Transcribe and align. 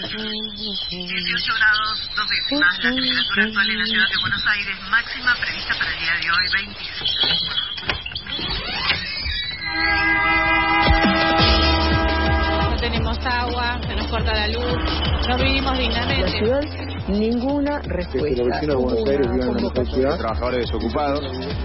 18 0.00 1.54
grados, 1.56 2.10
dos 2.14 2.28
décimas, 2.28 2.78
la 2.78 2.90
temperatura 2.90 3.44
actual 3.44 3.70
en 3.70 3.78
la 3.78 3.84
ciudad 3.86 4.06
de 4.08 4.16
Buenos 4.20 4.46
Aires, 4.46 4.76
máxima 4.90 5.34
prevista 5.34 5.74
para 5.76 5.92
el 5.92 5.98
día 5.98 6.14
de 6.14 6.30
hoy, 6.30 6.48
25. 6.56 7.08
No 12.70 12.76
tenemos 12.76 13.18
agua, 13.26 13.80
se 13.86 13.96
nos 13.96 14.06
corta 14.06 14.32
la 14.32 14.46
luz, 14.48 14.78
no 15.28 15.36
vivimos 15.36 15.76
dignamente 15.78 16.87
ninguna 17.08 17.80
respuesta. 17.80 18.42
Los 18.42 18.48
vecinos 18.48 18.76
de 18.76 18.82
Buenos 18.82 19.08
Aires 19.08 19.26
viven 19.32 19.42
en 19.42 19.48
una 19.50 19.60
mejor 19.62 19.86
ciudad. 19.86 20.18
Trabajadores 20.18 20.60
desocupados. 20.66 21.20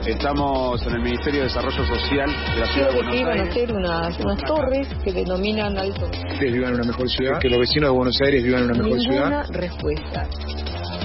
Estamos 0.06 0.82
en 0.88 0.94
el 0.96 1.02
Ministerio 1.02 1.40
de 1.42 1.48
Desarrollo 1.48 1.86
Social 1.86 2.30
de 2.54 2.60
la 2.60 2.68
ciudad 2.74 2.88
de 2.90 2.94
Buenos 2.96 3.14
que 3.14 3.20
iban 3.22 3.32
Aires. 3.40 3.48
a 3.48 3.52
hacer 3.52 3.74
unas, 3.74 4.20
unas 4.20 4.40
torres 4.44 4.88
que 5.04 5.12
denominan 5.14 5.78
alto. 5.78 6.10
Que 6.40 6.46
vivan 6.46 6.70
en 6.74 6.76
una 6.80 6.88
mejor 6.88 7.10
ciudad. 7.10 7.40
Que 7.40 7.50
los 7.50 7.60
vecinos 7.60 7.90
de 7.90 7.96
Buenos 7.96 8.22
Aires 8.22 8.44
vivan 8.44 8.64
en 8.64 8.66
una 8.72 8.84
mejor 8.84 8.98
Ninguna 8.98 9.44
ciudad. 9.44 9.60
respuesta. 9.62 10.28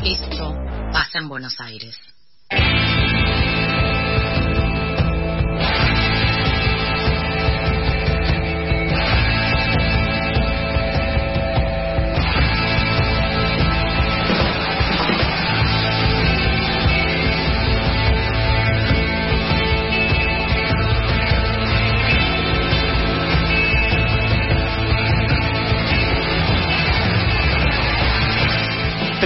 Esto 0.05 0.55
pasa 0.93 1.19
en 1.19 1.29
Buenos 1.29 1.61
Aires. 1.61 1.99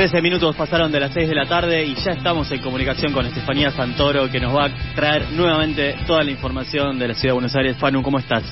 Trece 0.02 0.20
minutos 0.20 0.56
pasaron 0.56 0.90
de 0.90 0.98
las 0.98 1.12
6 1.14 1.28
de 1.28 1.34
la 1.36 1.46
tarde 1.46 1.84
y 1.84 1.94
ya 1.94 2.10
estamos 2.10 2.50
en 2.50 2.60
comunicación 2.60 3.12
con 3.12 3.24
Estefanía 3.24 3.70
Santoro 3.70 4.28
que 4.28 4.40
nos 4.40 4.52
va 4.52 4.64
a 4.64 4.94
traer 4.96 5.30
nuevamente 5.30 5.94
toda 6.08 6.24
la 6.24 6.32
información 6.32 6.98
de 6.98 7.06
la 7.06 7.14
ciudad 7.14 7.28
de 7.28 7.34
Buenos 7.34 7.54
Aires. 7.54 7.76
Fanu, 7.78 8.02
¿cómo 8.02 8.18
estás? 8.18 8.42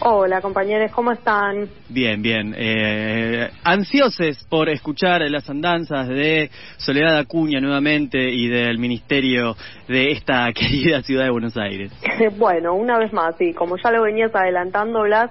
Hola 0.00 0.42
compañeros, 0.42 0.92
¿cómo 0.92 1.12
están? 1.12 1.66
Bien, 1.88 2.20
bien. 2.20 2.54
Eh, 2.54 3.48
ansiosos 3.64 4.44
por 4.50 4.68
escuchar 4.68 5.22
las 5.30 5.48
andanzas 5.48 6.08
de 6.08 6.50
Soledad 6.76 7.16
Acuña 7.16 7.58
nuevamente 7.58 8.18
y 8.28 8.48
del 8.48 8.78
ministerio 8.78 9.56
de 9.88 10.10
esta 10.10 10.52
querida 10.54 11.00
ciudad 11.00 11.24
de 11.24 11.30
Buenos 11.30 11.56
Aires. 11.56 11.90
bueno, 12.36 12.74
una 12.74 12.98
vez 12.98 13.14
más, 13.14 13.34
sí, 13.38 13.54
como 13.54 13.78
ya 13.82 13.90
lo 13.92 14.02
venías 14.02 14.34
adelantando, 14.34 15.04
Blas, 15.04 15.30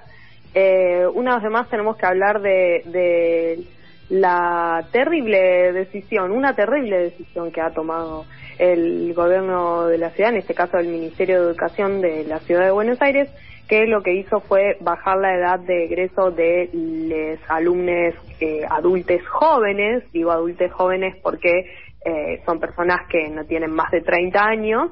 eh, 0.54 1.06
una 1.14 1.38
vez 1.38 1.48
más 1.52 1.68
tenemos 1.70 1.96
que 1.96 2.04
hablar 2.04 2.42
de, 2.42 2.82
de 2.86 3.64
la 4.12 4.86
terrible 4.92 5.72
decisión, 5.72 6.32
una 6.32 6.54
terrible 6.54 6.98
decisión 6.98 7.50
que 7.50 7.62
ha 7.62 7.70
tomado 7.70 8.26
el 8.58 9.14
gobierno 9.14 9.86
de 9.86 9.96
la 9.96 10.10
ciudad, 10.10 10.32
en 10.32 10.36
este 10.36 10.52
caso 10.52 10.76
el 10.76 10.88
Ministerio 10.88 11.40
de 11.40 11.48
Educación 11.48 12.02
de 12.02 12.24
la 12.24 12.38
ciudad 12.40 12.66
de 12.66 12.72
Buenos 12.72 13.00
Aires, 13.00 13.30
que 13.66 13.86
lo 13.86 14.02
que 14.02 14.12
hizo 14.12 14.40
fue 14.40 14.76
bajar 14.80 15.16
la 15.16 15.34
edad 15.34 15.60
de 15.60 15.86
egreso 15.86 16.30
de 16.30 16.68
los 16.74 17.50
alumnos 17.50 18.14
eh, 18.38 18.60
adultos 18.68 19.26
jóvenes, 19.30 20.04
digo 20.12 20.30
adultos 20.30 20.70
jóvenes 20.72 21.16
porque 21.22 21.70
eh, 22.04 22.42
son 22.44 22.60
personas 22.60 23.08
que 23.08 23.30
no 23.30 23.46
tienen 23.46 23.70
más 23.70 23.90
de 23.92 24.02
30 24.02 24.44
años, 24.44 24.90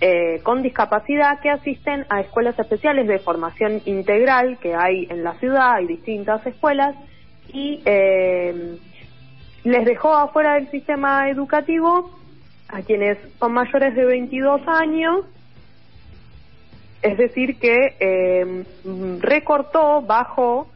eh, 0.00 0.40
con 0.42 0.62
discapacidad 0.62 1.40
que 1.40 1.50
asisten 1.50 2.06
a 2.08 2.22
escuelas 2.22 2.58
especiales 2.58 3.06
de 3.06 3.18
formación 3.18 3.82
integral 3.84 4.56
que 4.62 4.74
hay 4.74 5.06
en 5.10 5.22
la 5.22 5.34
ciudad, 5.34 5.74
hay 5.74 5.86
distintas 5.86 6.46
escuelas, 6.46 6.96
y 7.52 7.80
eh, 7.84 8.78
les 9.64 9.84
dejó 9.84 10.14
afuera 10.14 10.54
del 10.54 10.70
sistema 10.70 11.28
educativo 11.28 12.10
a 12.68 12.82
quienes 12.82 13.18
son 13.38 13.52
mayores 13.52 13.94
de 13.94 14.04
22 14.04 14.62
años, 14.66 15.26
es 17.02 17.18
decir, 17.18 17.58
que 17.58 17.96
eh, 18.00 18.64
recortó, 19.20 20.02
bajó 20.02 20.68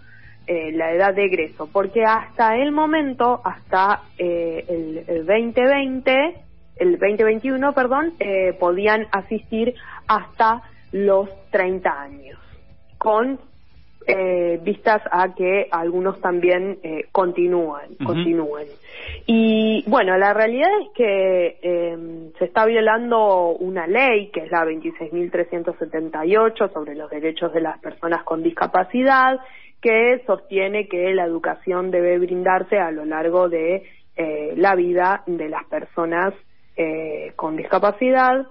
eh, 0.47 0.71
la 0.73 0.93
edad 0.93 1.15
de 1.15 1.25
egreso, 1.25 1.69
porque 1.73 2.05
hasta 2.05 2.57
el 2.57 2.71
momento, 2.71 3.41
hasta 3.45 4.03
eh, 4.19 4.65
el, 4.69 5.05
el 5.09 5.27
2020, 5.27 6.35
el 6.77 6.93
2021, 6.93 7.73
perdón, 7.73 8.15
eh, 8.21 8.53
podían 8.53 9.07
asistir 9.11 9.75
hasta 10.07 10.63
los 10.93 11.29
30 11.51 11.91
años, 11.91 12.39
con 12.99 13.41
eh, 14.07 14.59
vistas 14.63 15.03
a 15.11 15.35
que 15.35 15.69
algunos 15.71 16.21
también 16.21 16.79
eh, 16.83 17.07
continúan, 17.13 17.93
Ujú. 18.01 18.05
continúen. 18.05 18.67
Y 19.27 19.85
bueno, 19.89 20.17
la 20.17 20.33
realidad 20.33 20.71
es 20.83 20.89
que 20.95 21.59
eh, 21.61 22.31
se 22.39 22.45
está 22.45 22.65
violando 22.67 23.51
una 23.51 23.87
ley, 23.87 24.29
que 24.29 24.41
es 24.41 24.51
la 24.51 24.65
26.378 24.65 26.73
sobre 26.73 26.95
los 26.95 27.11
derechos 27.11 27.53
de 27.53 27.61
las 27.61 27.79
personas 27.81 28.23
con 28.25 28.43
discapacidad, 28.43 29.39
que 29.81 30.23
sostiene 30.27 30.89
que 30.89 31.13
la 31.15 31.25
educación 31.25 31.91
debe 31.91 32.19
brindarse 32.19 32.79
a 32.79 32.91
lo 32.91 33.05
largo 33.05 33.49
de 33.49 33.85
eh, 34.17 34.55
la 34.57 34.75
vida 34.75 35.23
de 35.27 35.49
las 35.49 35.65
personas 35.65 36.35
eh, 36.77 37.33
con 37.37 37.57
discapacidad. 37.57 38.47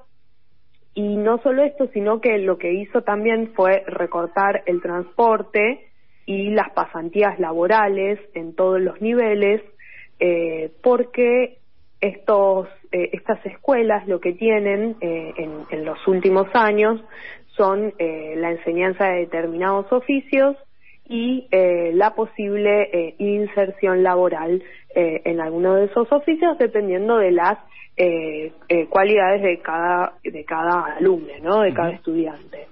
Y 0.95 1.17
no 1.17 1.37
solo 1.39 1.63
esto, 1.63 1.87
sino 1.93 2.19
que 2.21 2.37
lo 2.39 2.57
que 2.57 2.73
hizo 2.73 3.03
también 3.03 3.51
fue 3.53 3.83
recortar 3.85 4.63
el 4.65 4.81
transporte 4.81 5.87
y 6.25 6.49
las 6.49 6.71
pasantías 6.71 7.39
laborales 7.39 8.19
en 8.33 8.55
todos 8.55 8.81
los 8.81 8.99
niveles, 9.01 9.61
eh, 10.19 10.71
porque 10.81 11.59
estos, 12.01 12.67
eh, 12.91 13.09
estas 13.13 13.43
escuelas 13.45 14.07
lo 14.07 14.19
que 14.19 14.33
tienen 14.33 14.95
eh, 15.01 15.33
en, 15.37 15.51
en 15.69 15.85
los 15.85 16.05
últimos 16.07 16.47
años 16.53 17.01
son 17.55 17.93
eh, 17.97 18.33
la 18.37 18.51
enseñanza 18.51 19.05
de 19.05 19.19
determinados 19.21 19.91
oficios 19.91 20.55
y 21.07 21.47
la 21.51 22.15
posible 22.15 23.13
inserción 23.19 24.01
laboral 24.01 24.63
en 24.95 25.39
alguno 25.39 25.75
de 25.75 25.85
esos 25.85 26.11
oficios 26.11 26.57
dependiendo 26.57 27.17
de 27.17 27.29
las 27.29 27.59
eh, 27.97 28.51
eh, 28.67 28.87
cualidades 28.87 29.41
de 29.41 29.59
cada 29.61 30.13
de 30.23 30.43
cada 30.43 30.95
alumno, 30.97 31.33
¿no? 31.41 31.61
De 31.61 31.73
cada 31.73 31.91
estudiante. 31.91 32.67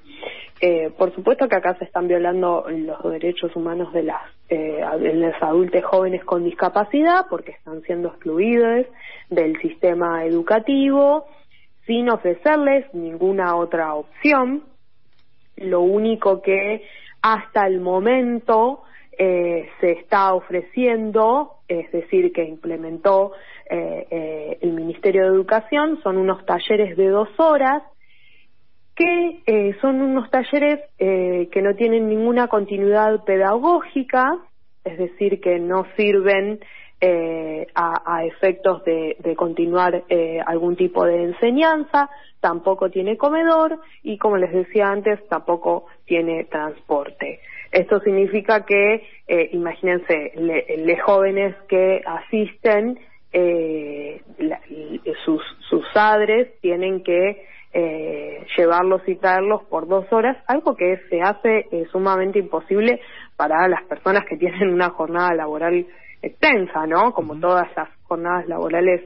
Eh, 0.62 0.92
por 0.98 1.14
supuesto 1.14 1.48
que 1.50 1.56
acá 1.56 1.76
se 1.78 1.86
están 1.86 2.08
violando 2.08 2.66
los 2.70 3.04
derechos 3.12 3.56
humanos 3.56 3.92
de 3.94 4.04
las 4.04 4.22
eh, 4.50 4.82
de 5.00 5.14
los 5.14 5.34
adultos 5.42 5.84
jóvenes 5.84 6.24
con 6.24 6.44
discapacidad 6.44 7.26
porque 7.30 7.52
están 7.52 7.82
siendo 7.82 8.10
excluidos 8.10 8.86
del 9.30 9.60
sistema 9.62 10.26
educativo 10.26 11.26
sin 11.86 12.10
ofrecerles 12.10 12.86
ninguna 12.94 13.56
otra 13.56 13.94
opción. 13.96 14.64
Lo 15.58 15.82
único 15.82 16.42
que 16.42 16.84
hasta 17.22 17.68
el 17.68 17.80
momento 17.82 18.84
eh, 19.18 19.70
se 19.80 19.92
está 19.92 20.34
ofreciendo, 20.34 21.56
es 21.68 21.92
decir, 21.92 22.32
que 22.32 22.44
implementó 22.44 23.34
eh, 23.70 24.08
eh, 24.10 24.58
el 24.62 24.72
Ministerio 24.74 25.24
de 25.24 25.30
Educación, 25.30 26.00
son 26.04 26.18
unos 26.18 26.46
talleres 26.46 26.96
de 26.98 27.08
dos 27.08 27.30
horas 27.38 27.84
que 28.96 29.42
eh, 29.48 29.76
son 29.82 30.02
unos 30.02 30.30
talleres 30.30 30.80
eh, 31.00 31.50
que 31.52 31.62
no 31.62 31.76
tienen 31.76 32.08
ninguna 32.08 32.48
continuidad 32.48 33.24
pedagógica, 33.24 34.38
es 34.84 34.98
decir, 34.98 35.42
que 35.42 35.60
no 35.60 35.88
sirven 35.98 36.60
eh, 37.02 37.68
a, 37.74 38.04
a 38.06 38.26
efectos 38.26 38.84
de, 38.86 39.18
continuar 39.36 40.04
algún 40.46 40.76
tipo 40.76 41.06
de 41.06 41.24
enseñanza, 41.24 42.10
tampoco 42.40 42.90
tiene 42.90 43.18
comedor 43.18 43.80
y, 44.04 44.18
como 44.18 44.38
les 44.38 44.54
decía 44.54 44.90
antes, 44.90 45.26
tampoco 45.28 45.88
tiene 46.06 46.44
transporte. 46.46 47.40
Esto 47.72 48.00
significa 48.02 48.66
que, 48.66 49.04
eh, 49.28 49.50
imagínense, 49.54 50.32
le- 50.36 50.66
los 50.86 51.02
jóvenes 51.02 51.56
que 51.68 52.02
asisten, 52.06 53.00
eh, 53.34 54.22
la- 54.38 54.62
sus, 55.26 55.42
sus 55.70 55.84
padres 55.94 56.60
tienen 56.62 57.04
que 57.04 57.46
eh, 57.74 58.46
llevarlos 58.56 59.02
y 59.08 59.16
traerlos 59.16 59.64
por 59.64 59.88
dos 59.88 60.06
horas, 60.14 60.38
algo 60.48 60.76
que 60.76 60.98
se 61.10 61.22
hace 61.22 61.66
eh, 61.72 61.86
sumamente 61.92 62.38
imposible 62.40 63.02
para 63.36 63.68
las 63.68 63.84
personas 63.86 64.24
que 64.30 64.38
tienen 64.44 64.70
una 64.74 64.90
jornada 64.92 65.34
laboral 65.34 65.86
extensa, 66.22 66.86
¿no? 66.88 67.14
Como 67.14 67.40
todas 67.40 67.68
las 67.76 67.90
jornadas 68.04 68.48
laborales 68.48 69.02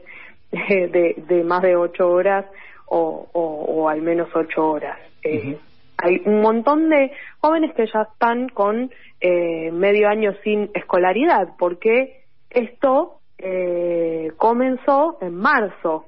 eh, 0.51 0.87
de, 0.87 1.15
de 1.27 1.43
más 1.43 1.61
de 1.61 1.75
ocho 1.75 2.09
horas 2.09 2.45
o, 2.87 3.27
o, 3.31 3.41
o 3.41 3.89
al 3.89 4.01
menos 4.01 4.27
ocho 4.35 4.69
horas. 4.69 4.99
Eh, 5.23 5.57
Hay 5.97 6.21
un 6.25 6.41
montón 6.41 6.89
de 6.89 7.11
jóvenes 7.39 7.73
que 7.73 7.85
ya 7.87 8.01
están 8.03 8.49
con 8.49 8.91
eh, 9.19 9.71
medio 9.71 10.09
año 10.09 10.33
sin 10.43 10.69
escolaridad, 10.73 11.49
porque 11.57 12.23
esto 12.49 13.19
eh, 13.37 14.31
comenzó 14.37 15.17
en 15.21 15.35
marzo. 15.35 16.05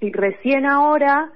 Y 0.00 0.12
recién 0.12 0.66
ahora 0.66 1.30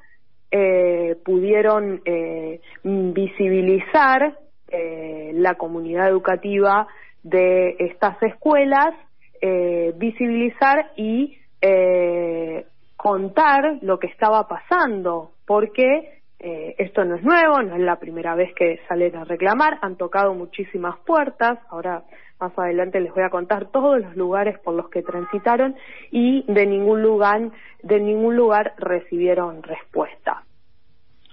eh, 0.51 1.17
pudieron 1.25 2.03
eh, 2.05 2.61
visibilizar 2.83 4.37
eh, 4.69 5.31
la 5.35 5.55
comunidad 5.55 6.09
educativa 6.09 6.87
de 7.23 7.77
estas 7.79 8.23
escuelas 8.23 8.95
eh, 9.43 9.93
visibilizar 9.97 10.93
y 10.97 11.39
eh, 11.63 12.67
contar 12.97 13.79
lo 13.81 13.99
que 13.99 14.09
estaba 14.09 14.47
pasando, 14.47 15.33
porque 15.47 16.19
esto 16.43 17.05
no 17.05 17.17
es 17.17 17.23
nuevo, 17.23 17.61
no 17.61 17.75
es 17.75 17.83
la 17.83 17.97
primera 17.97 18.35
vez 18.35 18.55
que 18.55 18.81
salen 18.89 19.15
a 19.15 19.25
reclamar, 19.25 19.79
han 19.83 19.97
tocado 19.97 20.33
muchísimas 20.33 20.99
puertas, 21.01 21.59
ahora 21.69 22.03
más 22.41 22.59
adelante 22.59 23.01
les 23.01 23.13
voy 23.15 23.23
a 23.23 23.31
contar 23.31 23.71
todos 23.71 24.01
los 24.01 24.17
lugares 24.17 24.59
por 24.61 24.75
los 24.75 24.89
que 24.89 25.03
transitaron 25.03 25.77
y 26.11 26.45
de 26.53 26.67
ningún 26.67 27.03
lugar, 27.03 27.51
de 27.83 28.01
ningún 28.01 28.37
lugar 28.37 28.75
recibieron 28.79 29.63
respuesta. 29.63 30.43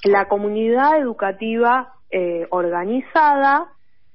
La 0.03 0.25
comunidad 0.25 0.99
educativa 0.99 1.93
eh, 2.11 2.45
organizada, 2.49 3.67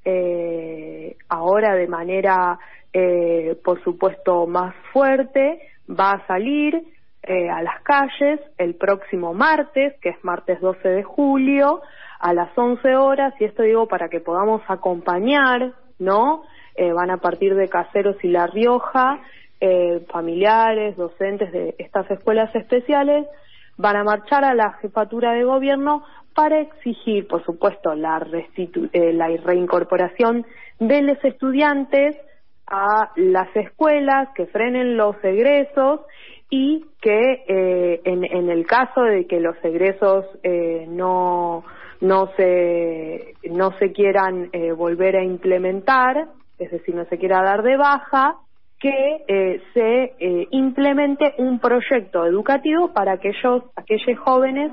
eh, 0.05 1.17
ahora 1.29 1.75
de 1.75 1.87
manera, 1.87 2.59
eh, 2.93 3.56
por 3.65 3.83
supuesto, 3.83 4.47
más 4.47 4.75
fuerte, 4.93 5.61
va 5.88 6.12
a 6.12 6.27
salir 6.27 6.83
eh, 7.25 7.49
a 7.49 7.62
las 7.62 7.81
calles 7.83 8.41
el 8.59 8.75
próximo 8.75 9.33
martes, 9.33 9.95
que 10.00 10.09
es 10.09 10.25
martes 10.25 10.61
12 10.61 10.88
de 10.88 11.03
julio, 11.05 11.81
a 12.19 12.35
las 12.35 12.56
11 12.56 12.97
horas, 12.97 13.33
y 13.41 13.45
esto 13.45 13.62
digo 13.62 13.87
para 13.87 14.09
que 14.09 14.19
podamos 14.21 14.61
acompañar, 14.67 15.73
¿no? 16.02 16.43
Eh, 16.75 16.93
van 16.93 17.10
a 17.10 17.19
partir 17.19 17.54
de 17.54 17.69
Caseros 17.69 18.16
y 18.22 18.28
La 18.28 18.46
Rioja, 18.46 19.20
eh, 19.60 20.04
familiares, 20.10 20.96
docentes 20.96 21.52
de 21.52 21.75
estas 21.78 22.10
escuelas 22.10 22.54
especiales, 22.54 23.26
van 23.76 23.96
a 23.96 24.04
marchar 24.04 24.44
a 24.44 24.54
la 24.54 24.72
jefatura 24.75 25.32
de 25.32 25.44
gobierno 25.44 26.04
para 26.34 26.60
exigir, 26.60 27.26
por 27.26 27.44
supuesto, 27.44 27.94
la, 27.94 28.19
restitu 28.19 28.88
eh, 28.93 29.12
la 29.12 29.28
reincorporación 29.28 30.46
de 30.78 31.02
los 31.02 31.22
estudiantes 31.25 32.16
a 32.66 33.10
las 33.16 33.54
escuelas, 33.54 34.31
que 34.34 34.46
frenen 34.46 34.96
los 34.96 35.16
egresos 35.22 36.00
y 36.49 36.84
que 37.00 37.44
eh, 37.49 38.00
en, 38.04 38.25
en, 38.25 38.50
el 38.50 38.66
caso 38.66 39.02
de 39.02 39.26
que 39.26 39.40
los 39.40 39.56
egresos 39.62 40.25
eh, 40.43 40.87
no 40.88 41.64
no 42.02 42.31
se 42.37 43.34
no 43.49 43.70
se 43.78 43.93
quieran 43.93 44.50
eh, 44.52 44.72
volver 44.72 45.16
a 45.16 45.25
implementar, 45.25 46.26
es 46.58 46.70
decir, 46.70 46.94
no 46.94 47.04
se 47.06 47.16
quiera 47.16 47.43
dar 47.43 47.62
de 47.62 47.76
baja, 47.76 48.37
que 48.81 49.25
eh, 49.28 49.62
se 49.72 50.14
eh, 50.19 50.49
implemente 50.50 51.34
un 51.38 51.60
proyecto 51.60 52.26
educativo 52.26 52.93
para 52.93 53.12
aquellos 53.12 53.62
aquellos 53.76 54.19
jóvenes 54.19 54.72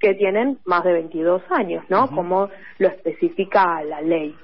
que 0.00 0.14
tienen 0.14 0.58
más 0.64 0.82
de 0.82 0.92
22 0.94 1.42
años, 1.50 1.84
¿no? 1.88 2.04
Uh 2.04 2.08
-huh. 2.08 2.14
Como 2.16 2.48
lo 2.78 2.88
especifica 2.88 3.82
la 3.84 4.00
ley. 4.00 4.34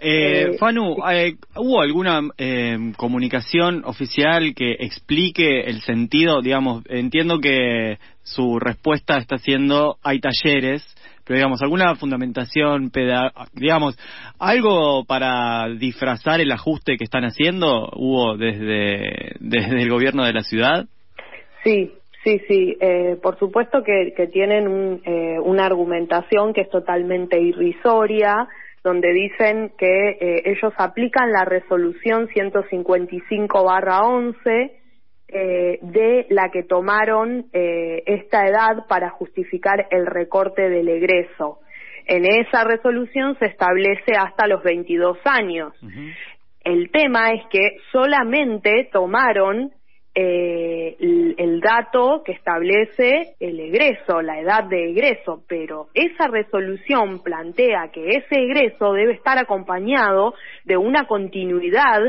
Eh, 0.00 0.56
Fanu, 0.58 0.96
eh, 1.10 1.34
¿hubo 1.56 1.80
alguna 1.80 2.20
eh, 2.38 2.92
comunicación 2.96 3.82
oficial 3.84 4.54
que 4.54 4.76
explique 4.78 5.62
el 5.62 5.80
sentido? 5.80 6.40
Digamos, 6.40 6.84
entiendo 6.88 7.40
que 7.40 7.98
su 8.22 8.60
respuesta 8.60 9.18
está 9.18 9.38
siendo 9.38 9.96
hay 10.04 10.20
talleres, 10.20 10.84
pero 11.28 11.36
digamos, 11.36 11.60
alguna 11.60 11.94
fundamentación, 11.94 12.90
digamos, 13.52 13.98
algo 14.38 15.04
para 15.04 15.68
disfrazar 15.68 16.40
el 16.40 16.50
ajuste 16.50 16.96
que 16.96 17.04
están 17.04 17.24
haciendo, 17.24 17.90
hubo 17.94 18.38
desde, 18.38 19.34
desde 19.38 19.82
el 19.82 19.90
gobierno 19.90 20.24
de 20.24 20.32
la 20.32 20.42
ciudad? 20.42 20.86
Sí, 21.62 21.92
Sí, 22.24 22.40
sí, 22.48 22.76
eh, 22.80 23.16
por 23.22 23.38
supuesto 23.38 23.84
que, 23.84 24.12
que 24.16 24.26
tienen 24.26 24.66
un, 24.66 25.00
eh, 25.04 25.38
una 25.40 25.66
argumentación 25.66 26.52
que 26.52 26.62
es 26.62 26.68
totalmente 26.68 27.40
irrisoria, 27.40 28.48
donde 28.82 29.12
dicen 29.12 29.70
que 29.78 30.18
eh, 30.20 30.42
ellos 30.46 30.72
aplican 30.78 31.30
la 31.30 31.44
resolución 31.44 32.26
155-11 32.28 34.72
eh, 35.30 35.78
de 35.82 36.26
la 36.30 36.50
que 36.50 36.62
tomaron 36.62 37.46
eh, 37.52 38.02
esta 38.06 38.46
edad 38.46 38.86
para 38.88 39.10
justificar 39.10 39.86
el 39.90 40.06
recorte 40.06 40.70
del 40.70 40.88
egreso. 40.88 41.58
En 42.06 42.24
esa 42.24 42.64
resolución 42.64 43.36
se 43.38 43.44
establece 43.44 44.12
hasta 44.18 44.46
los 44.46 44.62
22 44.62 45.18
años. 45.26 45.74
Uh 45.82 45.86
-huh. 45.86 46.14
El 46.64 46.90
tema 46.90 47.32
es 47.32 47.42
que 47.50 47.76
solamente 47.92 48.88
tomaron 48.90 49.70
eh, 50.14 50.96
el, 50.98 51.34
el, 51.38 51.60
dato 51.60 52.22
que 52.24 52.32
establece 52.32 53.34
el 53.38 53.60
egreso, 53.60 54.22
la 54.22 54.40
edad 54.40 54.64
de 54.64 54.90
egreso, 54.90 55.44
pero 55.46 55.88
esa 55.94 56.26
resolución 56.26 57.22
plantea 57.22 57.90
que 57.92 58.16
ese 58.16 58.34
egreso 58.34 58.94
debe 58.94 59.12
estar 59.12 59.38
acompañado 59.38 60.34
de 60.64 60.76
una 60.76 61.06
continuidad 61.06 62.00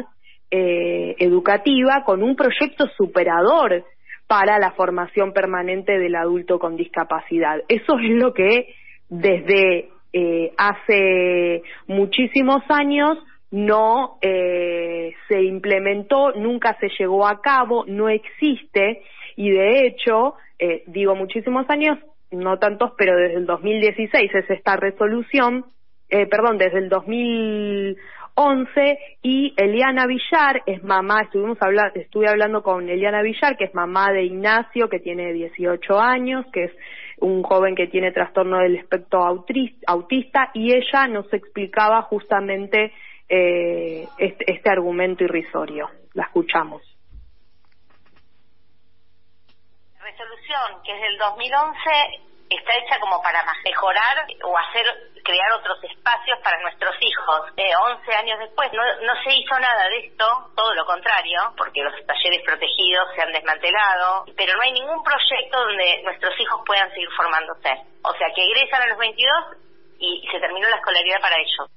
eh, 0.51 1.15
educativa 1.19 2.03
con 2.05 2.23
un 2.23 2.35
proyecto 2.35 2.87
superador 2.97 3.83
para 4.27 4.59
la 4.59 4.71
formación 4.71 5.33
permanente 5.33 5.97
del 5.97 6.15
adulto 6.15 6.59
con 6.59 6.75
discapacidad. 6.75 7.61
Eso 7.67 7.97
es 7.99 8.09
lo 8.11 8.33
que 8.33 8.73
desde 9.09 9.89
eh, 10.13 10.51
hace 10.57 11.63
muchísimos 11.87 12.61
años 12.69 13.17
no 13.51 14.17
eh, 14.21 15.13
se 15.27 15.41
implementó, 15.41 16.33
nunca 16.33 16.77
se 16.79 16.89
llegó 16.99 17.27
a 17.27 17.41
cabo, 17.41 17.85
no 17.87 18.09
existe 18.09 19.01
y 19.35 19.51
de 19.51 19.87
hecho, 19.87 20.35
eh, 20.59 20.83
digo 20.87 21.15
muchísimos 21.15 21.67
años, 21.69 21.97
no 22.31 22.59
tantos, 22.59 22.91
pero 22.97 23.15
desde 23.15 23.37
el 23.37 23.45
2016 23.45 24.35
es 24.35 24.49
esta 24.49 24.75
resolución, 24.75 25.65
eh, 26.09 26.27
perdón, 26.27 26.57
desde 26.57 26.79
el 26.79 26.89
2011 28.35 28.99
y 29.21 29.53
Eliana 29.57 30.05
Villar 30.07 30.61
es 30.65 30.83
mamá, 30.83 31.21
estuvimos 31.21 31.57
estuve 31.95 32.29
hablando 32.29 32.63
con 32.63 32.89
Eliana 32.89 33.21
Villar, 33.21 33.57
que 33.57 33.65
es 33.65 33.75
mamá 33.75 34.11
de 34.11 34.23
Ignacio, 34.23 34.89
que 34.89 34.99
tiene 34.99 35.33
18 35.33 35.99
años, 35.99 36.45
que 36.53 36.65
es 36.65 36.71
un 37.17 37.43
joven 37.43 37.75
que 37.75 37.87
tiene 37.87 38.11
trastorno 38.11 38.59
del 38.59 38.77
espectro 38.77 39.25
autista 39.25 40.51
y 40.53 40.73
ella 40.73 41.07
nos 41.07 41.31
explicaba 41.33 42.01
justamente 42.03 42.93
eh, 43.27 44.07
este, 44.17 44.53
este 44.53 44.69
argumento 44.69 45.23
irrisorio. 45.23 45.89
La 46.13 46.23
escuchamos. 46.23 46.81
Resolución, 50.01 50.81
que 50.83 50.95
es 50.95 51.01
del 51.01 51.17
2011, 51.17 52.28
está 52.49 52.73
hecha 52.77 52.99
como 52.99 53.21
para 53.21 53.43
mejorar 53.63 54.25
o 54.43 54.57
hacer 54.57 54.85
crear 55.23 55.51
otros 55.53 55.83
espacios 55.83 56.39
para 56.43 56.59
nuestros 56.61 56.95
hijos. 57.01 57.53
Eh, 57.57 57.71
11 57.75 58.15
años 58.15 58.39
después 58.39 58.71
no, 58.73 58.81
no 59.05 59.13
se 59.23 59.35
hizo 59.35 59.59
nada 59.59 59.87
de 59.89 60.07
esto, 60.07 60.25
todo 60.55 60.73
lo 60.73 60.85
contrario, 60.85 61.53
porque 61.55 61.83
los 61.83 61.93
talleres 62.05 62.41
protegidos 62.43 63.13
se 63.15 63.21
han 63.21 63.31
desmantelado, 63.31 64.25
pero 64.35 64.55
no 64.55 64.61
hay 64.63 64.71
ningún 64.71 65.03
proyecto 65.03 65.59
donde 65.59 66.01
nuestros 66.03 66.33
hijos 66.39 66.61
puedan 66.65 66.89
seguir 66.89 67.09
formándose. 67.15 67.69
O 68.03 68.13
sea, 68.13 68.27
que 68.33 68.43
egresan 68.43 68.81
a 68.81 68.87
los 68.87 68.97
22 68.97 69.33
y 69.99 70.27
se 70.31 70.39
terminó 70.39 70.67
la 70.69 70.77
escolaridad 70.77 71.21
para 71.21 71.35
ellos. 71.37 71.69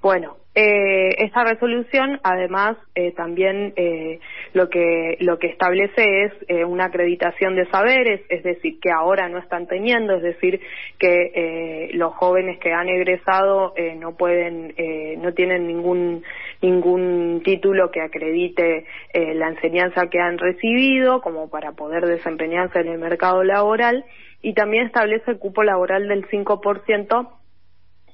Bueno, 0.00 0.36
eh, 0.54 1.24
esta 1.24 1.44
resolución 1.44 2.20
además 2.22 2.76
eh, 2.94 3.12
también 3.12 3.74
eh, 3.76 4.20
lo 4.52 4.68
que 4.68 5.16
lo 5.20 5.38
que 5.38 5.48
establece 5.48 6.24
es 6.24 6.32
eh, 6.48 6.64
una 6.64 6.86
acreditación 6.86 7.56
de 7.56 7.66
saberes, 7.66 8.20
es 8.28 8.42
decir, 8.42 8.78
que 8.80 8.90
ahora 8.90 9.28
no 9.28 9.38
están 9.38 9.66
teniendo, 9.66 10.16
es 10.16 10.22
decir, 10.22 10.60
que 10.98 11.32
eh, 11.34 11.90
los 11.94 12.14
jóvenes 12.14 12.58
que 12.58 12.72
han 12.72 12.88
egresado 12.88 13.74
eh, 13.76 13.94
no 13.96 14.16
pueden, 14.16 14.74
eh, 14.76 15.16
no 15.18 15.32
tienen 15.34 15.66
ningún 15.66 16.22
ningún 16.60 17.42
título 17.44 17.90
que 17.90 18.00
acredite 18.00 18.84
eh, 19.12 19.34
la 19.34 19.48
enseñanza 19.48 20.08
que 20.08 20.20
han 20.20 20.38
recibido, 20.38 21.20
como 21.20 21.48
para 21.48 21.72
poder 21.72 22.06
desempeñarse 22.06 22.80
en 22.80 22.88
el 22.88 22.98
mercado 22.98 23.44
laboral, 23.44 24.04
y 24.42 24.54
también 24.54 24.86
establece 24.86 25.30
el 25.30 25.38
cupo 25.38 25.62
laboral 25.62 26.08
del 26.08 26.26
5% 26.28 27.28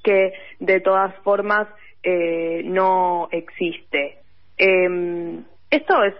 que 0.03 0.33
de 0.61 0.81
todas 0.81 1.15
formas 1.23 1.67
eh, 2.03 2.63
no 2.65 3.29
existe. 3.31 4.19
Eh, 4.59 5.43
esto 5.75 6.05
es, 6.05 6.15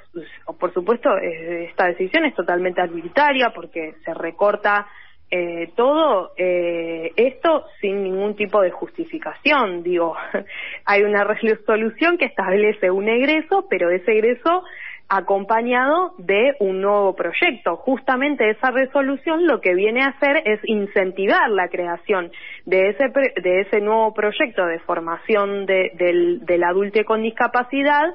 por 0.59 0.73
supuesto, 0.73 1.17
es, 1.19 1.71
esta 1.71 1.87
decisión 1.87 2.25
es 2.25 2.35
totalmente 2.35 2.81
arbitraria 2.81 3.53
porque 3.55 3.95
se 4.05 4.15
recorta 4.15 4.87
eh, 5.31 5.73
todo 5.75 6.33
eh, 6.37 7.13
esto 7.17 7.65
sin 7.81 8.03
ningún 8.03 8.37
tipo 8.37 8.61
de 8.61 8.71
justificación. 8.71 9.83
Digo, 9.83 10.17
hay 10.85 11.03
una 11.03 11.25
resolución 11.25 12.19
que 12.19 12.27
establece 12.27 12.91
un 12.91 13.09
egreso, 13.09 13.67
pero 13.69 13.91
ese 13.91 14.13
egreso 14.13 14.63
acompañado 15.09 16.15
de 16.19 16.55
un 16.61 16.81
nuevo 16.81 17.15
proyecto. 17.15 17.77
Justamente 17.77 18.49
esa 18.51 18.71
resolución 18.71 19.47
lo 19.47 19.61
que 19.61 19.75
viene 19.75 20.03
a 20.03 20.09
hacer 20.09 20.43
es 20.45 20.61
incentivar 20.65 21.51
la 21.51 21.69
creación 21.69 22.33
de 22.65 22.89
ese, 22.89 23.05
de 23.43 23.61
ese 23.61 23.81
nuevo 23.81 24.15
proyecto 24.15 24.65
de 24.67 24.79
formación 24.81 25.67
de, 25.67 25.93
del, 25.95 26.45
del 26.47 26.65
adulto 26.65 27.05
con 27.05 27.23
discapacidad 27.23 28.15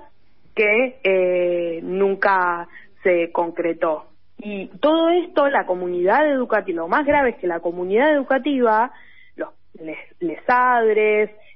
que 0.59 0.99
eh, 1.05 1.79
nunca 1.83 2.67
se 3.01 3.31
concretó. 3.31 4.07
Y 4.37 4.67
todo 4.81 5.09
esto, 5.09 5.47
la 5.47 5.65
comunidad 5.65 6.29
educativa, 6.29 6.81
lo 6.81 6.89
más 6.89 7.05
grave 7.05 7.29
es 7.29 7.35
que 7.37 7.47
la 7.47 7.61
comunidad 7.61 8.13
educativa, 8.13 8.91
los 9.37 9.49
les, 9.79 9.97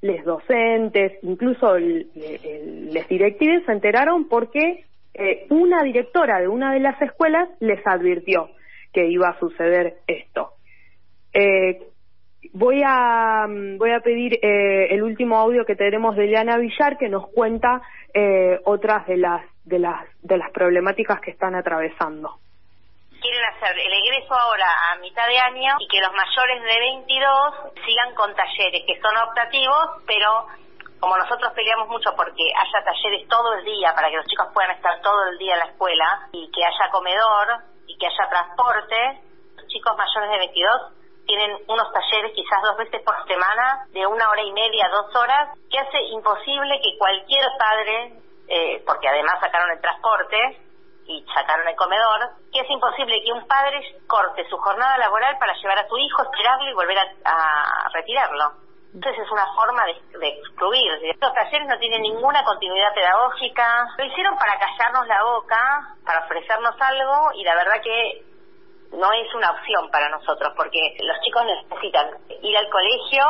les 0.02 0.24
docentes, 0.24 1.14
incluso 1.22 1.76
el, 1.76 2.08
les 2.94 3.08
directivos 3.10 3.66
se 3.66 3.74
enteraron 3.74 4.30
porque 4.30 4.86
eh, 5.14 5.48
una 5.50 5.84
directora 5.84 6.40
de 6.40 6.48
una 6.48 6.74
de 6.74 6.80
las 6.80 7.02
escuelas 7.02 7.50
les 7.60 7.86
advirtió 7.86 8.52
que 8.94 9.08
iba 9.08 9.28
a 9.28 9.40
suceder 9.40 9.96
esto. 10.08 10.52
Eh, 11.34 11.88
voy 12.52 12.82
a 12.86 13.46
voy 13.48 13.92
a 13.92 14.00
pedir 14.02 14.34
eh, 14.42 14.94
el 14.94 15.04
último 15.04 15.38
audio 15.38 15.66
que 15.66 15.76
tenemos 15.76 16.16
de 16.16 16.26
Eliana 16.26 16.58
Villar 16.58 16.98
que 16.98 17.10
nos 17.10 17.28
cuenta 17.30 17.82
eh, 18.14 18.60
otras 18.66 19.08
de 19.08 19.18
las 19.18 19.42
de 19.64 19.80
las 19.80 20.06
de 20.22 20.38
las 20.38 20.52
problemáticas 20.52 21.22
que 21.22 21.32
están 21.32 21.56
atravesando. 21.56 22.40
Quieren 23.22 23.46
hacer 23.56 23.80
el 23.80 23.94
egreso 23.94 24.34
ahora 24.34 24.68
a 24.92 25.00
mitad 25.00 25.26
de 25.28 25.40
año 25.40 25.76
y 25.80 25.88
que 25.88 26.02
los 26.02 26.12
mayores 26.12 26.62
de 26.62 26.80
22 26.80 27.54
sigan 27.86 28.14
con 28.16 28.36
talleres 28.36 28.84
que 28.86 29.00
son 29.00 29.16
optativos, 29.16 30.04
pero 30.06 30.48
como 31.00 31.18
nosotros 31.18 31.54
peleamos 31.54 31.88
mucho 31.88 32.12
porque 32.18 32.44
haya 32.52 32.84
talleres 32.84 33.28
todo 33.30 33.54
el 33.56 33.64
día 33.64 33.94
para 33.96 34.10
que 34.10 34.18
los 34.18 34.26
chicos 34.28 34.48
puedan 34.54 34.72
estar 34.72 35.02
todo 35.02 35.30
el 35.32 35.38
día 35.38 35.54
en 35.54 35.60
la 35.60 35.66
escuela 35.66 36.28
y 36.34 36.52
que 36.52 36.66
haya 36.66 36.92
comedor 36.92 37.48
y 37.88 37.98
que 37.98 38.08
haya 38.08 38.30
transporte, 38.30 39.22
los 39.56 39.68
chicos 39.68 39.96
mayores 39.96 40.32
de 40.32 40.38
22 40.38 41.03
tienen 41.26 41.58
unos 41.68 41.92
talleres 41.92 42.32
quizás 42.36 42.62
dos 42.64 42.78
veces 42.78 43.02
por 43.04 43.16
semana 43.28 43.86
de 43.92 44.06
una 44.06 44.30
hora 44.30 44.42
y 44.42 44.52
media, 44.52 44.90
dos 44.90 45.16
horas, 45.16 45.58
que 45.70 45.80
hace 45.80 46.02
imposible 46.12 46.80
que 46.82 46.98
cualquier 46.98 47.46
padre, 47.58 48.14
eh, 48.48 48.84
porque 48.86 49.08
además 49.08 49.40
sacaron 49.40 49.72
el 49.72 49.82
transporte 49.82 50.60
y 51.06 51.26
sacaron 51.34 51.68
el 51.68 51.76
comedor, 51.76 52.20
que 52.52 52.62
es 52.62 52.70
imposible 52.70 53.22
que 53.24 53.32
un 53.32 53.46
padre 53.48 53.82
corte 54.08 54.48
su 54.50 54.58
jornada 54.58 54.98
laboral 54.98 55.38
para 55.38 55.54
llevar 55.54 55.80
a 55.80 55.88
su 55.88 55.98
hijo, 55.98 56.24
esperarlo 56.24 56.70
y 56.70 56.74
volver 56.74 56.98
a, 57.26 57.90
retirarlo. 57.94 58.52
Entonces 58.94 59.26
es 59.26 59.32
una 59.32 59.48
forma 59.56 59.86
de, 59.86 60.20
de, 60.20 60.28
excluir. 60.28 60.92
Estos 61.04 61.34
talleres 61.34 61.68
no 61.68 61.80
tienen 61.80 62.04
ninguna 62.04 62.44
continuidad 62.44 62.94
pedagógica. 62.94 63.88
Lo 63.98 64.06
hicieron 64.06 64.38
para 64.38 64.60
callarnos 64.60 65.08
la 65.08 65.24
boca, 65.24 65.96
para 66.06 66.20
ofrecernos 66.26 66.76
algo 66.80 67.32
y 67.34 67.44
la 67.44 67.56
verdad 67.56 67.82
que 67.84 68.33
no 68.94 69.12
es 69.12 69.34
una 69.36 69.52
opción 69.52 69.90
para 69.92 70.10
nosotros 70.10 70.54
porque 70.56 70.96
los 71.00 71.20
chicos 71.22 71.44
necesitan 71.46 72.08
ir 72.42 72.58
al 72.58 72.70
colegio. 72.70 73.24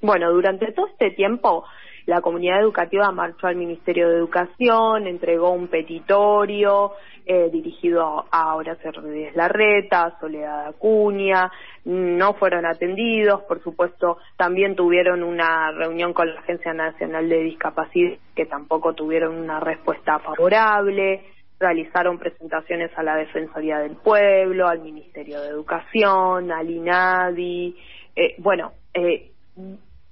Bueno, 0.00 0.32
durante 0.32 0.72
todo 0.72 0.88
este 0.88 1.12
tiempo 1.12 1.64
la 2.06 2.20
comunidad 2.20 2.60
educativa 2.60 3.10
marchó 3.12 3.46
al 3.46 3.56
Ministerio 3.56 4.08
de 4.08 4.16
Educación, 4.16 5.06
entregó 5.06 5.50
un 5.50 5.68
petitorio 5.68 6.92
eh, 7.24 7.48
dirigido 7.52 8.24
a 8.30 8.56
Horacio 8.56 8.90
Rodríguez 8.90 9.36
Larreta, 9.36 10.16
Soledad 10.18 10.66
Acuña, 10.66 11.52
no 11.84 12.34
fueron 12.34 12.66
atendidos, 12.66 13.42
por 13.42 13.62
supuesto 13.62 14.18
también 14.36 14.74
tuvieron 14.74 15.22
una 15.22 15.70
reunión 15.70 16.12
con 16.12 16.34
la 16.34 16.40
Agencia 16.40 16.72
Nacional 16.72 17.28
de 17.28 17.38
Discapacidad 17.38 18.18
que 18.34 18.46
tampoco 18.46 18.94
tuvieron 18.94 19.36
una 19.36 19.60
respuesta 19.60 20.18
favorable 20.18 21.24
realizaron 21.62 22.18
presentaciones 22.18 22.90
a 22.96 23.02
la 23.02 23.16
Defensoría 23.16 23.78
del 23.78 23.96
Pueblo, 23.96 24.66
al 24.66 24.80
Ministerio 24.80 25.40
de 25.40 25.48
Educación, 25.48 26.50
al 26.50 26.68
INADI, 26.68 27.76
eh, 28.16 28.34
bueno, 28.38 28.72
eh, 28.92 29.30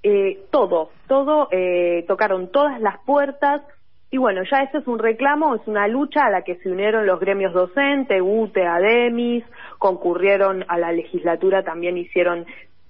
eh, 0.01 0.39
todo, 0.49 0.91
todo, 1.07 1.49
eh, 1.51 2.05
tocaron 2.07 2.51
todas 2.51 2.79
las 2.79 2.99
puertas 3.05 3.61
y 4.09 4.17
bueno, 4.17 4.41
ya 4.49 4.63
ese 4.63 4.79
es 4.79 4.87
un 4.87 4.99
reclamo, 4.99 5.55
es 5.55 5.61
una 5.67 5.87
lucha 5.87 6.25
a 6.25 6.29
la 6.29 6.41
que 6.41 6.55
se 6.55 6.69
unieron 6.69 7.05
los 7.05 7.19
gremios 7.19 7.53
docentes, 7.53 8.21
UTE, 8.21 8.65
ADEMIS, 8.65 9.43
concurrieron 9.77 10.65
a 10.67 10.77
la 10.77 10.91
legislatura, 10.91 11.63
también 11.63 11.97
hicieron 11.97 12.45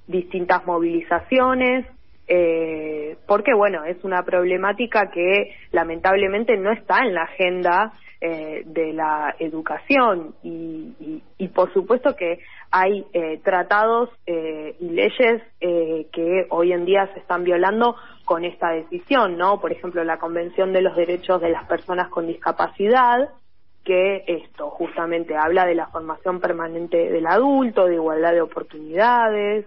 distintas 0.08 0.66
movilizaciones, 0.66 1.86
eh, 2.34 3.18
porque 3.28 3.54
bueno, 3.54 3.84
es 3.84 4.02
una 4.06 4.24
problemática 4.24 5.12
que 5.12 5.54
lamentablemente 5.74 6.56
no 6.56 6.72
está 6.72 7.00
en 7.00 7.14
la 7.14 7.24
agenda 7.24 7.92
eh, 8.22 8.64
de 8.66 8.94
la 8.94 9.36
educación 9.38 10.34
y, 10.42 11.22
y, 11.38 11.48
por 11.50 11.74
supuesto 11.74 12.16
que 12.16 12.40
hay 12.72 13.06
eh, 13.12 13.42
tratados 13.44 14.12
eh, 14.26 14.78
y 14.80 14.92
leyes 14.92 15.42
eh, 15.60 16.08
que 16.14 16.46
hoy 16.52 16.72
en 16.72 16.86
día 16.86 17.12
se 17.14 17.20
están 17.20 17.44
violando 17.44 17.98
con 18.24 18.46
esta 18.46 18.70
decisión, 18.70 19.38
¿no? 19.38 19.60
Por 19.60 19.74
ejemplo, 19.74 20.02
la 20.06 20.18
Convención 20.18 20.72
de 20.72 20.84
los 20.84 20.96
Derechos 20.96 21.42
de 21.42 21.50
las 21.50 21.66
Personas 21.68 22.08
con 22.08 22.28
Discapacidad, 22.28 23.28
que 23.84 24.24
esto 24.26 24.70
justamente 24.70 25.36
habla 25.36 25.66
de 25.66 25.76
la 25.76 25.88
formación 25.88 26.40
permanente 26.40 27.10
del 27.10 27.28
adulto, 27.28 27.88
de 27.88 27.96
igualdad 27.96 28.32
de 28.32 28.42
oportunidades, 28.42 29.66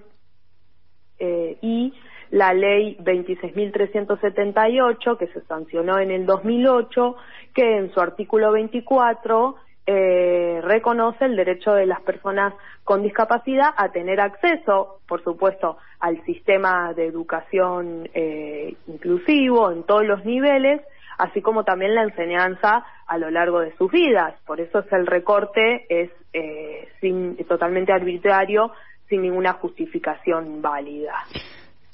y 1.60 1.94
la 2.34 2.52
ley 2.52 2.98
26.378 2.98 5.16
que 5.16 5.28
se 5.28 5.40
sancionó 5.42 6.00
en 6.00 6.10
el 6.10 6.26
2008, 6.26 7.14
que 7.54 7.76
en 7.76 7.92
su 7.92 8.00
artículo 8.00 8.50
24 8.50 9.54
eh, 9.86 10.60
reconoce 10.64 11.26
el 11.26 11.36
derecho 11.36 11.74
de 11.74 11.86
las 11.86 12.00
personas 12.00 12.52
con 12.82 13.04
discapacidad 13.04 13.68
a 13.76 13.92
tener 13.92 14.20
acceso, 14.20 14.98
por 15.06 15.22
supuesto, 15.22 15.76
al 16.00 16.24
sistema 16.24 16.92
de 16.92 17.06
educación 17.06 18.10
eh, 18.14 18.74
inclusivo 18.88 19.70
en 19.70 19.84
todos 19.84 20.04
los 20.04 20.24
niveles, 20.24 20.80
así 21.18 21.40
como 21.40 21.62
también 21.62 21.94
la 21.94 22.02
enseñanza 22.02 22.84
a 23.06 23.16
lo 23.16 23.30
largo 23.30 23.60
de 23.60 23.76
sus 23.76 23.92
vidas. 23.92 24.34
Por 24.44 24.60
eso 24.60 24.80
es 24.80 24.92
el 24.92 25.06
recorte 25.06 25.86
es 25.88 26.10
eh, 26.32 26.88
sin, 27.00 27.36
totalmente 27.46 27.92
arbitrario, 27.92 28.72
sin 29.08 29.22
ninguna 29.22 29.52
justificación 29.52 30.60
válida. 30.60 31.14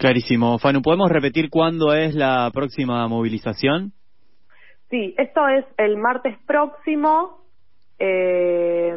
Clarísimo. 0.00 0.58
Fanu, 0.58 0.80
¿podemos 0.80 1.10
repetir 1.10 1.50
cuándo 1.50 1.92
es 1.92 2.14
la 2.14 2.50
próxima 2.54 3.06
movilización? 3.06 3.92
Sí, 4.88 5.14
esto 5.18 5.46
es 5.46 5.66
el 5.76 5.98
martes 5.98 6.38
próximo 6.46 7.44
eh, 7.98 8.96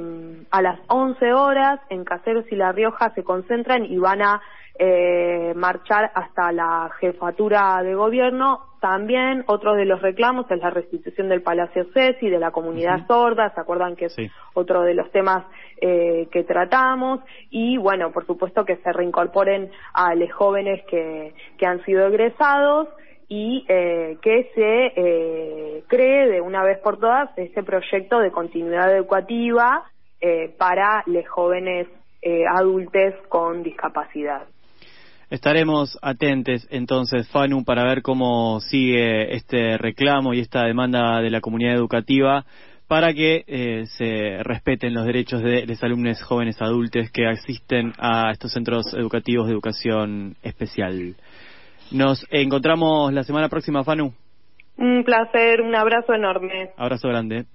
a 0.49 0.61
las 0.61 0.79
11 0.87 1.33
horas 1.33 1.81
en 1.89 2.05
Caseros 2.05 2.45
y 2.49 2.55
La 2.55 2.71
Rioja 2.71 3.13
se 3.15 3.23
concentran 3.25 3.83
y 3.83 3.97
van 3.97 4.21
a 4.21 4.41
eh, 4.79 5.53
marchar 5.55 6.11
hasta 6.13 6.51
la 6.51 6.89
jefatura 6.99 7.81
de 7.83 7.95
gobierno. 7.95 8.61
También 8.81 9.43
otro 9.47 9.75
de 9.75 9.85
los 9.85 10.01
reclamos 10.01 10.49
es 10.51 10.59
la 10.59 10.69
restitución 10.69 11.29
del 11.29 11.41
Palacio 11.41 11.85
Ceci, 11.93 12.29
de 12.29 12.39
la 12.39 12.51
comunidad 12.51 13.07
sorda, 13.07 13.53
¿se 13.53 13.61
acuerdan 13.61 13.95
que 13.95 14.05
es 14.05 14.15
otro 14.53 14.81
de 14.81 14.93
los 14.93 15.09
temas 15.11 15.45
eh, 15.79 16.27
que 16.31 16.43
tratamos? 16.43 17.21
Y 17.49 17.77
bueno, 17.77 18.11
por 18.11 18.25
supuesto 18.25 18.65
que 18.65 18.77
se 18.77 18.91
reincorporen 18.91 19.71
a 19.93 20.15
los 20.15 20.31
jóvenes 20.33 20.83
que, 20.89 21.33
que 21.57 21.65
han 21.65 21.83
sido 21.85 22.07
egresados 22.07 22.89
y 23.29 23.65
eh, 23.69 24.17
que 24.21 24.51
se 24.53 24.93
eh, 24.95 25.83
cree 25.87 26.27
de 26.27 26.41
una 26.41 26.63
vez 26.63 26.79
por 26.79 26.99
todas 26.99 27.29
este 27.37 27.63
proyecto 27.63 28.19
de 28.19 28.31
continuidad 28.31 28.93
educativa 28.93 29.85
eh, 30.19 30.53
para 30.57 31.03
los 31.05 31.27
jóvenes 31.27 31.87
eh, 32.21 32.45
adultos 32.47 33.13
con 33.29 33.63
discapacidad. 33.63 34.47
Estaremos 35.29 35.97
atentos 36.01 36.67
entonces, 36.69 37.27
Fanu, 37.29 37.63
para 37.63 37.83
ver 37.83 38.01
cómo 38.01 38.59
sigue 38.59 39.35
este 39.35 39.77
reclamo 39.77 40.33
y 40.33 40.39
esta 40.39 40.63
demanda 40.63 41.21
de 41.21 41.29
la 41.29 41.41
comunidad 41.41 41.75
educativa 41.75 42.45
para 42.87 43.13
que 43.13 43.43
eh, 43.47 43.85
se 43.87 44.43
respeten 44.43 44.93
los 44.93 45.05
derechos 45.05 45.41
de 45.41 45.65
los 45.65 45.83
alumnos 45.83 46.21
jóvenes 46.21 46.61
adultos 46.61 47.09
que 47.11 47.25
asisten 47.25 47.93
a 47.97 48.31
estos 48.31 48.51
centros 48.51 48.93
educativos 48.93 49.47
de 49.47 49.53
educación 49.53 50.35
especial. 50.43 51.15
Nos 51.91 52.25
encontramos 52.29 53.11
la 53.13 53.23
semana 53.23 53.49
próxima, 53.49 53.83
Fanu. 53.83 54.13
Un 54.77 55.03
placer, 55.03 55.61
un 55.61 55.75
abrazo 55.75 56.13
enorme. 56.13 56.71
Abrazo 56.77 57.07
grande. 57.07 57.45